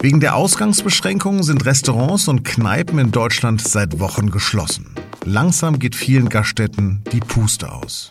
[0.00, 4.94] Wegen der Ausgangsbeschränkungen sind Restaurants und Kneipen in Deutschland seit Wochen geschlossen.
[5.24, 8.08] Langsam geht vielen Gaststätten die Puste aus.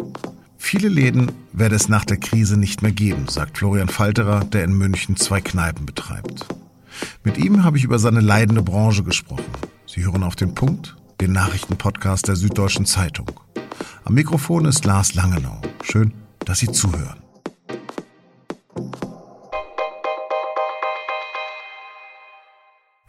[0.57, 4.73] Viele Läden werde es nach der Krise nicht mehr geben, sagt Florian Falterer, der in
[4.73, 6.45] München zwei Kneipen betreibt.
[7.23, 9.45] Mit ihm habe ich über seine leidende Branche gesprochen.
[9.85, 13.31] Sie hören auf den Punkt, den Nachrichtenpodcast der Süddeutschen Zeitung.
[14.03, 15.61] Am Mikrofon ist Lars Langenau.
[15.83, 16.13] Schön,
[16.43, 17.26] dass Sie zuhören.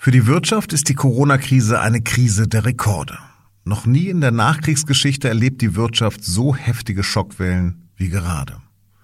[0.08, 3.18] Für die Wirtschaft ist die Corona-Krise eine Krise der Rekorde.
[3.66, 8.56] Noch nie in der Nachkriegsgeschichte erlebt die Wirtschaft so heftige Schockwellen wie gerade.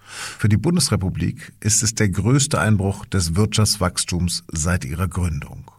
[0.03, 5.69] Für die Bundesrepublik ist es der größte Einbruch des Wirtschaftswachstums seit ihrer Gründung.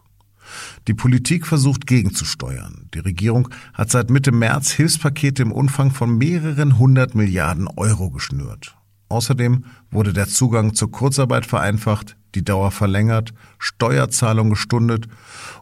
[0.87, 2.87] Die Politik versucht gegenzusteuern.
[2.93, 8.77] Die Regierung hat seit Mitte März Hilfspakete im Umfang von mehreren hundert Milliarden Euro geschnürt.
[9.09, 15.07] Außerdem wurde der Zugang zur Kurzarbeit vereinfacht, die Dauer verlängert, Steuerzahlung gestundet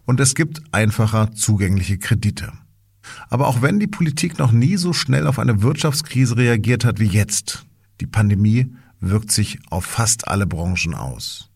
[0.06, 2.52] und es gibt einfacher zugängliche Kredite.
[3.30, 7.06] Aber auch wenn die Politik noch nie so schnell auf eine Wirtschaftskrise reagiert hat wie
[7.06, 7.66] jetzt,
[8.02, 11.50] die Pandemie wirkt sich auf fast alle Branchen aus.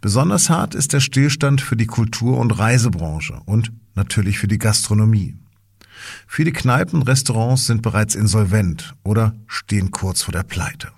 [0.00, 5.36] Besonders hart ist der Stillstand für die Kultur- und Reisebranche und natürlich für die Gastronomie.
[6.26, 10.90] Viele Kneipen und Restaurants sind bereits insolvent oder stehen kurz vor der Pleite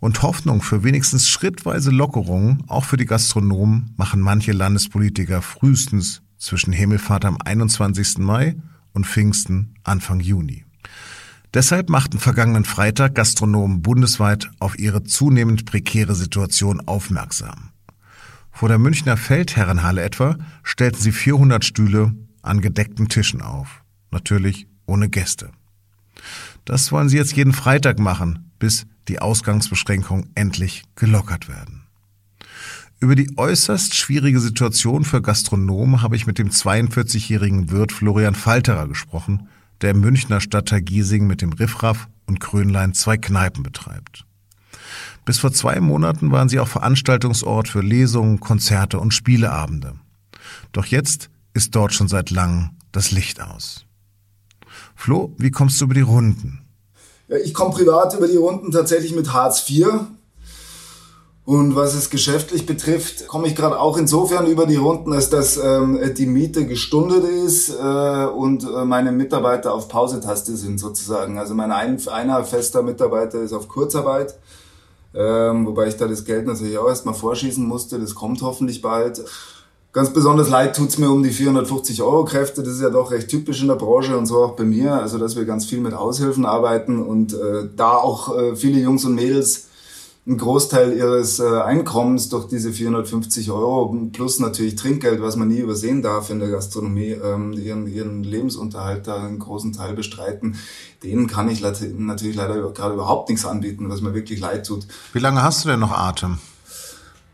[0.00, 6.72] und Hoffnung für wenigstens schrittweise Lockerungen, auch für die Gastronomen, machen manche Landespolitiker frühestens zwischen
[6.72, 8.18] Himmelfahrt am 21.
[8.18, 8.56] Mai
[8.92, 10.64] und Pfingsten Anfang Juni.
[11.54, 17.70] Deshalb machten vergangenen Freitag Gastronomen bundesweit auf ihre zunehmend prekäre Situation aufmerksam.
[18.50, 23.82] Vor der Münchner Feldherrenhalle etwa stellten sie 400 Stühle an gedeckten Tischen auf.
[24.10, 25.50] Natürlich ohne Gäste.
[26.64, 31.82] Das wollen sie jetzt jeden Freitag machen, bis die Ausgangsbeschränkungen endlich gelockert werden.
[32.98, 38.88] Über die äußerst schwierige Situation für Gastronomen habe ich mit dem 42-jährigen Wirt Florian Falterer
[38.88, 39.48] gesprochen,
[39.82, 44.24] der im Münchner Stadtteil Giesing mit dem Riffraff und Krönlein zwei Kneipen betreibt.
[45.26, 49.94] Bis vor zwei Monaten waren sie auch Veranstaltungsort für Lesungen, Konzerte und Spieleabende.
[50.72, 53.84] Doch jetzt ist dort schon seit langem das Licht aus.
[54.94, 56.65] Flo, wie kommst du über die Runden?
[57.28, 59.88] Ich komme privat über die Runden tatsächlich mit Hartz IV.
[61.44, 65.56] Und was es geschäftlich betrifft, komme ich gerade auch insofern über die Runden, als dass
[65.56, 71.38] ähm, die Miete gestundet ist äh, und äh, meine Mitarbeiter auf Pausetaste sind sozusagen.
[71.38, 74.34] Also mein ein, einer fester Mitarbeiter ist auf Kurzarbeit,
[75.14, 78.00] ähm, wobei ich da das Geld natürlich auch erstmal vorschießen musste.
[78.00, 79.24] Das kommt hoffentlich bald.
[79.96, 82.62] Ganz besonders leid tut's mir um die 450 Euro Kräfte.
[82.62, 84.92] Das ist ja doch recht typisch in der Branche und so auch bei mir.
[84.92, 89.06] Also, dass wir ganz viel mit Aushilfen arbeiten und äh, da auch äh, viele Jungs
[89.06, 89.68] und Mädels
[90.26, 95.60] einen Großteil ihres äh, Einkommens durch diese 450 Euro plus natürlich Trinkgeld, was man nie
[95.60, 100.56] übersehen darf in der Gastronomie, ähm, ihren, ihren Lebensunterhalt da einen großen Teil bestreiten.
[101.04, 104.86] Denen kann ich natürlich leider gerade überhaupt nichts anbieten, was mir wirklich leid tut.
[105.14, 106.36] Wie lange hast du denn noch Atem?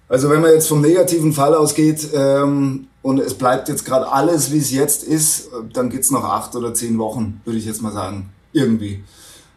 [0.08, 4.52] Also wenn man jetzt vom negativen Fall ausgeht ähm, und es bleibt jetzt gerade alles,
[4.52, 7.92] wie es jetzt ist, dann geht's noch acht oder zehn Wochen, würde ich jetzt mal
[7.92, 8.28] sagen.
[8.52, 9.02] Irgendwie.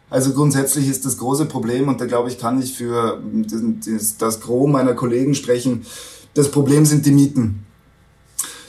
[0.08, 4.40] Also grundsätzlich ist das große Problem, und da glaube ich, kann ich für das, das
[4.40, 5.84] Gros meiner Kollegen sprechen,
[6.34, 7.66] das Problem sind die Mieten.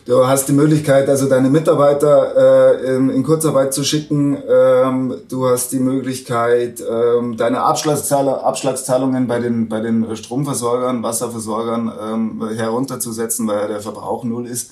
[0.07, 4.37] Du hast die Möglichkeit, also deine Mitarbeiter äh, in, in Kurzarbeit zu schicken.
[4.49, 11.91] Ähm, du hast die Möglichkeit, ähm, deine Abschlagszahl Abschlagszahlungen bei den, bei den Stromversorgern, Wasserversorgern
[12.01, 14.71] ähm, herunterzusetzen, weil der Verbrauch null ist.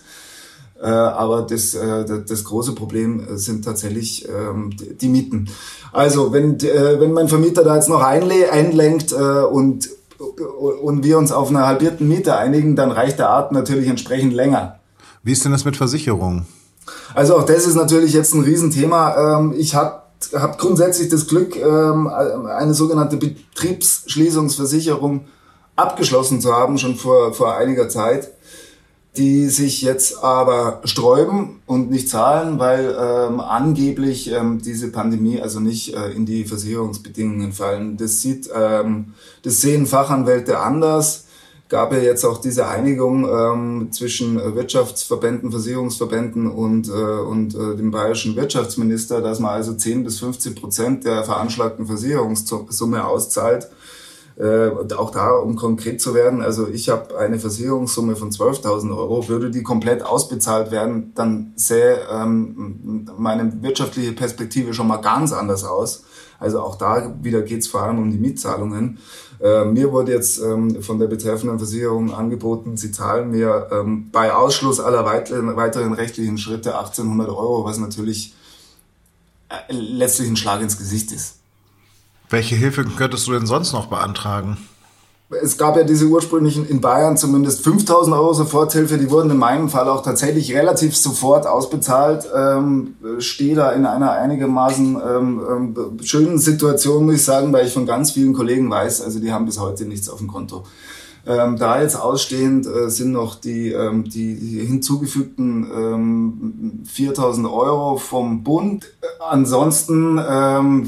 [0.82, 4.70] Äh, aber das, äh, das große Problem sind tatsächlich ähm,
[5.02, 5.50] die Mieten.
[5.92, 9.90] Also wenn, äh, wenn mein Vermieter da jetzt noch einlenkt äh, und,
[10.82, 14.80] und wir uns auf eine halbierten Miete einigen, dann reicht der Art natürlich entsprechend länger.
[15.26, 16.46] Wie ist denn das mit Versicherungen?
[17.16, 19.40] Also auch das ist natürlich jetzt ein Riesenthema.
[19.40, 20.04] Ähm, ich habe
[20.34, 25.26] hab grundsätzlich das Glück, ähm, eine sogenannte Betriebsschließungsversicherung
[25.76, 28.34] abgeschlossen zu haben, schon vor, vor einiger Zeit,
[29.18, 35.60] die sich jetzt aber sträuben und nicht zahlen, weil ähm, angeblich ähm, diese Pandemie also
[35.60, 37.98] nicht äh, in die Versicherungsbedingungen fallen.
[37.98, 41.26] Das sieht, ähm, das sehen Fachanwälte anders
[41.68, 47.92] gab ja jetzt auch diese Einigung ähm, zwischen Wirtschaftsverbänden, Versicherungsverbänden und, äh, und äh, dem
[47.92, 53.68] bayerischen Wirtschaftsminister, dass man also 10 bis 15 Prozent der veranschlagten Versicherungssumme auszahlt.
[54.38, 58.96] Äh, und auch da, um konkret zu werden, also ich habe eine Versicherungssumme von 12.000
[58.96, 65.32] Euro, würde die komplett ausbezahlt werden, dann sähe ähm, meine wirtschaftliche Perspektive schon mal ganz
[65.32, 66.04] anders aus
[66.38, 68.98] Also auch da wieder geht es vor allem um die Mietzahlungen.
[69.40, 74.34] Äh, mir wurde jetzt ähm, von der betreffenden Versicherung angeboten, sie zahlen mir ähm, bei
[74.34, 78.34] Ausschluss aller weiteren, weiteren rechtlichen Schritte 1800 Euro, was natürlich
[79.48, 81.35] äh, letztlich ein Schlag ins Gesicht ist.
[82.36, 84.58] Welche Hilfe könntest du denn sonst noch beantragen?
[85.42, 89.70] Es gab ja diese ursprünglichen in Bayern zumindest 5000 Euro Soforthilfe, die wurden in meinem
[89.70, 92.28] Fall auch tatsächlich relativ sofort ausbezahlt.
[92.36, 97.74] Ähm, stehe da in einer einigermaßen ähm, ähm, schönen Situation, muss ich sagen, weil ich
[97.74, 100.66] von ganz vielen Kollegen weiß, also die haben bis heute nichts auf dem Konto.
[101.28, 108.44] Ähm, da jetzt ausstehend äh, sind noch die, ähm, die, hinzugefügten ähm, 4000 Euro vom
[108.44, 108.86] Bund.
[109.28, 110.88] Ansonsten ähm,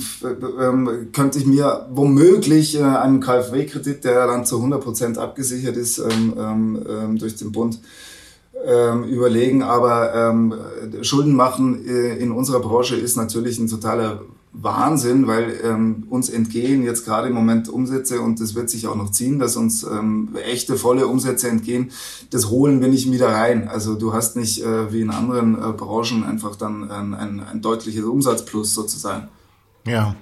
[0.61, 5.97] ähm, könnte ich mir womöglich äh, einen KfW-Kredit, der dann zu 100 Prozent abgesichert ist
[5.97, 7.79] ähm, durch den Bund,
[9.07, 9.61] überlegen.
[9.61, 10.35] Aber
[11.01, 14.21] Schulden machen äh, in unserer Branche ist natürlich ein totaler
[14.59, 18.95] Wahnsinn, weil ähm, uns entgehen jetzt gerade im Moment Umsätze und das wird sich auch
[18.95, 21.91] noch ziehen, dass uns ähm, echte volle Umsätze entgehen.
[22.31, 23.67] Das holen wir nicht wieder rein.
[23.67, 27.61] Also du hast nicht äh, wie in anderen äh, Branchen einfach dann ein, ein, ein
[27.61, 29.27] deutliches Umsatzplus sozusagen.
[29.85, 30.15] Ja.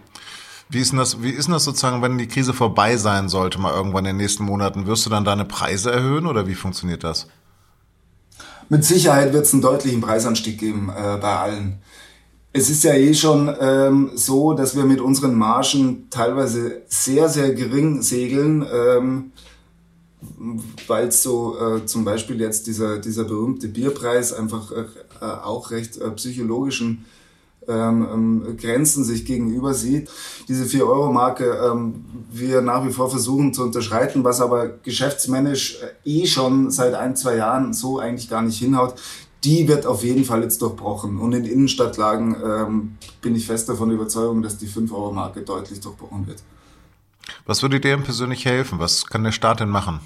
[0.68, 3.60] Wie ist, denn das, wie ist denn das sozusagen, wenn die Krise vorbei sein sollte,
[3.60, 4.88] mal irgendwann in den nächsten Monaten?
[4.88, 7.28] Wirst du dann deine Preise erhöhen oder wie funktioniert das?
[8.68, 11.80] Mit Sicherheit wird es einen deutlichen Preisanstieg geben äh, bei allen.
[12.58, 17.54] Es ist ja eh schon ähm, so, dass wir mit unseren Margen teilweise sehr, sehr
[17.54, 19.32] gering segeln, ähm,
[20.88, 24.86] weil so äh, zum Beispiel jetzt dieser, dieser berühmte Bierpreis einfach äh,
[25.20, 27.04] auch recht äh, psychologischen
[27.68, 30.10] ähm, ähm Grenzen sich gegenüber sieht.
[30.48, 36.26] Diese 4-Euro-Marke ähm, wir nach wie vor versuchen zu unterschreiten, was aber geschäftsmännisch äh, eh
[36.26, 38.96] schon seit ein, zwei Jahren so eigentlich gar nicht hinhaut
[39.46, 41.20] die wird auf jeden Fall jetzt durchbrochen.
[41.20, 46.42] Und in Innenstadtlagen ähm, bin ich fest davon überzeugt, dass die 5-Euro-Marke deutlich durchbrochen wird.
[47.46, 48.80] Was würde dir persönlich helfen?
[48.80, 50.00] Was kann der Staat denn machen?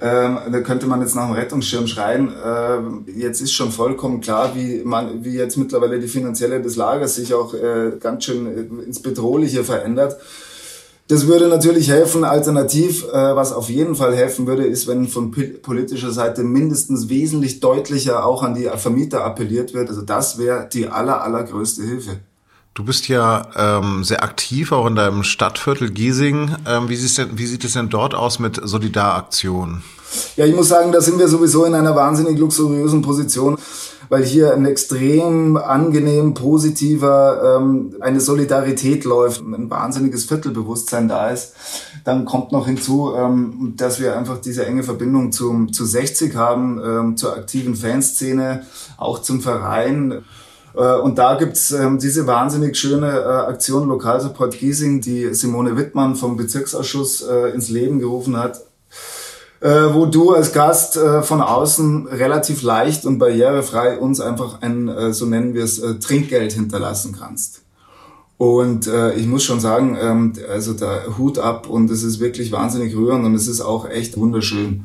[0.00, 2.30] Ähm, da könnte man jetzt nach dem Rettungsschirm schreien.
[2.44, 7.14] Ähm, jetzt ist schon vollkommen klar, wie, man, wie jetzt mittlerweile die finanzielle des Lagers
[7.14, 10.16] sich auch äh, ganz schön äh, ins Bedrohliche verändert.
[11.08, 12.24] Das würde natürlich helfen.
[12.24, 17.60] Alternativ, äh, was auf jeden Fall helfen würde, ist, wenn von politischer Seite mindestens wesentlich
[17.60, 19.88] deutlicher auch an die Vermieter appelliert wird.
[19.88, 22.18] Also das wäre die aller, allergrößte Hilfe.
[22.76, 26.54] Du bist ja ähm, sehr aktiv auch in deinem Stadtviertel Giesing.
[26.68, 29.82] Ähm, wie, denn, wie sieht es denn dort aus mit Solidaraktionen?
[30.36, 33.56] Ja, ich muss sagen, da sind wir sowieso in einer wahnsinnig luxuriösen Position
[34.08, 41.54] weil hier ein extrem angenehm positiver, ähm, eine Solidarität läuft, ein wahnsinniges Viertelbewusstsein da ist.
[42.04, 46.80] Dann kommt noch hinzu, ähm, dass wir einfach diese enge Verbindung zum, zu 60 haben,
[46.84, 48.64] ähm, zur aktiven Fanszene,
[48.96, 50.24] auch zum Verein.
[50.76, 56.14] Äh, und da gibt's ähm, diese wahnsinnig schöne äh, Aktion Lokalsupport Giesing, die Simone Wittmann
[56.14, 58.60] vom Bezirksausschuss äh, ins Leben gerufen hat
[59.58, 65.54] wo du als Gast von außen relativ leicht und barrierefrei uns einfach ein, so nennen
[65.54, 67.62] wir es, Trinkgeld hinterlassen kannst.
[68.36, 72.52] Und äh, ich muss schon sagen, ähm, also da Hut ab und es ist wirklich
[72.52, 74.84] wahnsinnig rührend und es ist auch echt wunderschön.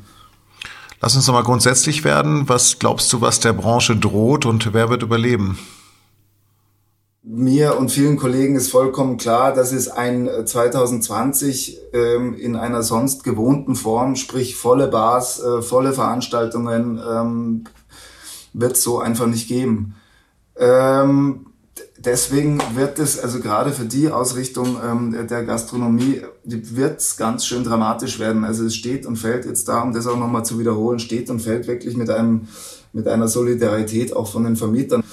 [1.02, 2.48] Lass uns nochmal grundsätzlich werden.
[2.48, 5.60] Was glaubst du, was der Branche droht und wer wird überleben?
[7.24, 12.82] Mir und vielen Kollegen ist vollkommen klar, dass es ein 2020 äh, ähm, in einer
[12.82, 17.64] sonst gewohnten Form, sprich volle Bars, äh, volle Veranstaltungen, ähm,
[18.54, 19.96] wird so einfach nicht geben.
[20.58, 21.46] Ähm,
[22.00, 27.64] deswegen wird es, also gerade für die Ausrichtung ähm, der Gastronomie, wird es ganz schön
[27.64, 28.44] dramatisch werden.
[28.44, 31.40] Also es steht und fällt jetzt da, um das auch nochmal zu wiederholen, steht und
[31.40, 32.48] fällt wirklich mit einem,
[32.94, 35.04] mit einer Solidarität auch von den Vermietern.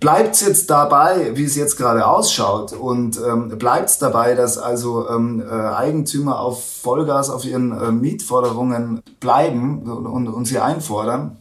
[0.00, 4.56] Bleibt es jetzt dabei, wie es jetzt gerade ausschaut, und ähm, bleibt es dabei, dass
[4.56, 11.36] also ähm, äh, Eigentümer auf Vollgas auf ihren äh, Mietforderungen bleiben und, und sie einfordern,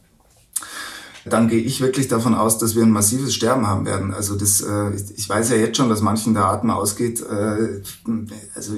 [1.30, 4.14] dann gehe ich wirklich davon aus, dass wir ein massives Sterben haben werden.
[4.14, 7.22] Also das, äh, ich weiß ja jetzt schon, dass manchen der Atem ausgeht.
[7.22, 7.82] Äh,
[8.56, 8.74] also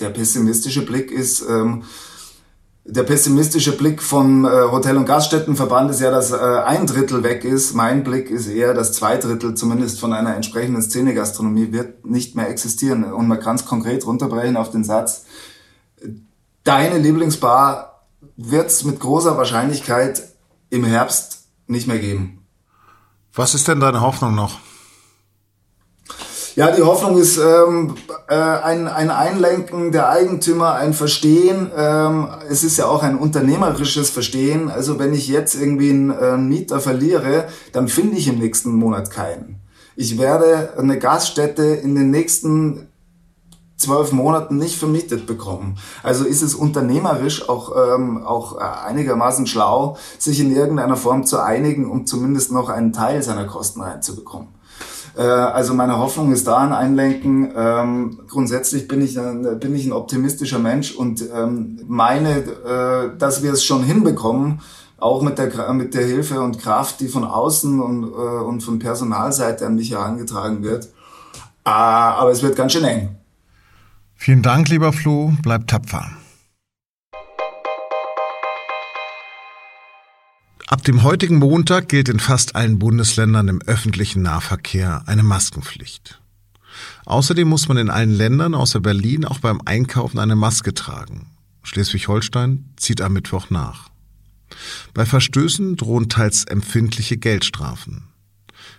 [0.00, 1.82] der pessimistische Blick ist, ähm,
[2.90, 7.44] der pessimistische Blick vom äh, Hotel- und Gaststättenverband ist ja, dass äh, ein Drittel weg
[7.44, 7.74] ist.
[7.74, 12.48] Mein Blick ist eher, dass zwei Drittel zumindest von einer entsprechenden Szenegastronomie wird nicht mehr
[12.48, 13.04] existieren.
[13.12, 15.26] Und man kann es konkret runterbrechen auf den Satz,
[16.64, 20.22] deine Lieblingsbar wird es mit großer Wahrscheinlichkeit
[20.70, 22.46] im Herbst nicht mehr geben.
[23.34, 24.58] Was ist denn deine Hoffnung noch?
[26.58, 27.94] Ja, die Hoffnung ist ähm,
[28.26, 31.70] äh, ein, ein Einlenken der Eigentümer, ein Verstehen.
[31.76, 34.68] Ähm, es ist ja auch ein unternehmerisches Verstehen.
[34.68, 39.12] Also wenn ich jetzt irgendwie einen, äh, Mieter verliere, dann finde ich im nächsten Monat
[39.12, 39.60] keinen.
[39.94, 42.88] Ich werde eine Gaststätte in den nächsten
[43.76, 45.78] zwölf Monaten nicht vermietet bekommen.
[46.02, 51.88] Also ist es unternehmerisch auch, ähm, auch einigermaßen schlau, sich in irgendeiner Form zu einigen,
[51.88, 54.57] um zumindest noch einen Teil seiner Kosten reinzubekommen.
[55.16, 57.50] Äh, also meine Hoffnung ist da ein Einlenken.
[57.56, 63.42] Ähm, grundsätzlich bin ich, ein, bin ich ein optimistischer Mensch und ähm, meine, äh, dass
[63.42, 64.60] wir es schon hinbekommen,
[64.98, 68.78] auch mit der, mit der Hilfe und Kraft, die von außen und, äh, und von
[68.78, 70.88] Personalseite an mich herangetragen wird.
[71.64, 73.16] Ah, aber es wird ganz schön eng.
[74.14, 75.32] Vielen Dank, lieber Flo.
[75.42, 76.10] Bleib tapfer.
[80.70, 86.20] Ab dem heutigen Montag gilt in fast allen Bundesländern im öffentlichen Nahverkehr eine Maskenpflicht.
[87.06, 91.30] Außerdem muss man in allen Ländern außer Berlin auch beim Einkaufen eine Maske tragen.
[91.62, 93.88] Schleswig-Holstein zieht am Mittwoch nach.
[94.92, 98.08] Bei Verstößen drohen teils empfindliche Geldstrafen.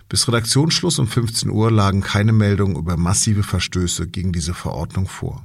[0.08, 5.42] Bis Redaktionsschluss um 15 Uhr lagen keine Meldungen über massive Verstöße gegen diese Verordnung vor.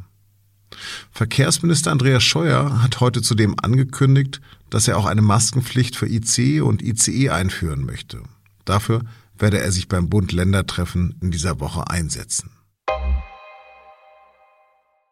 [1.12, 6.82] Verkehrsminister Andreas Scheuer hat heute zudem angekündigt, dass er auch eine Maskenpflicht für IC und
[6.82, 8.24] ICE einführen möchte.
[8.66, 9.04] Dafür
[9.38, 12.52] werde er sich beim Bund-Länder-Treffen in dieser Woche einsetzen.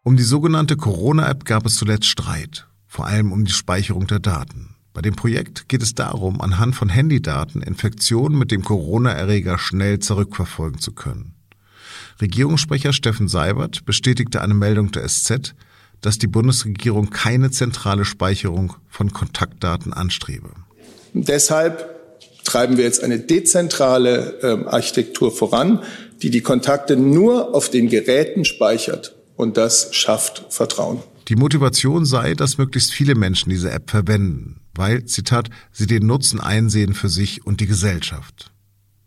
[0.03, 4.75] Um die sogenannte Corona-App gab es zuletzt Streit, vor allem um die Speicherung der Daten.
[4.93, 10.79] Bei dem Projekt geht es darum, anhand von Handydaten Infektionen mit dem Corona-Erreger schnell zurückverfolgen
[10.79, 11.36] zu können.
[12.22, 15.55] Regierungssprecher Steffen Seibert bestätigte eine Meldung der SZ,
[16.03, 20.51] dass die Bundesregierung keine zentrale Speicherung von Kontaktdaten anstrebe.
[21.13, 21.89] Deshalb
[22.43, 25.79] treiben wir jetzt eine dezentrale äh, Architektur voran,
[26.22, 29.15] die die Kontakte nur auf den Geräten speichert.
[29.36, 31.01] Und das schafft Vertrauen.
[31.29, 36.39] Die Motivation sei, dass möglichst viele Menschen diese App verwenden weil, Zitat, sie den Nutzen
[36.39, 38.51] einsehen für sich und die Gesellschaft.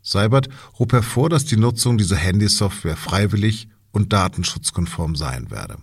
[0.02, 0.48] Seibert
[0.78, 5.78] hob hervor, dass die Nutzung dieser Handysoftware freiwillig und datenschutzkonform sein werde.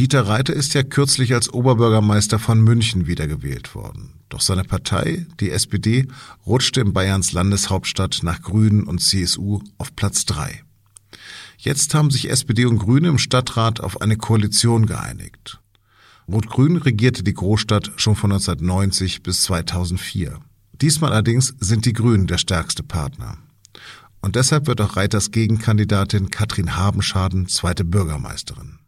[0.00, 4.14] Dieter Reiter ist ja kürzlich als Oberbürgermeister von München wiedergewählt worden.
[4.30, 6.08] Doch seine Partei, die SPD,
[6.46, 10.62] rutschte in Bayerns Landeshauptstadt nach Grünen und CSU auf Platz drei.
[11.58, 15.60] Jetzt haben sich SPD und Grüne im Stadtrat auf eine Koalition geeinigt.
[16.26, 20.40] Rot-Grün regierte die Großstadt schon von 1990 bis 2004.
[20.80, 23.36] Diesmal allerdings sind die Grünen der stärkste Partner.
[24.22, 28.79] Und deshalb wird auch Reiters Gegenkandidatin Katrin Habenschaden zweite Bürgermeisterin.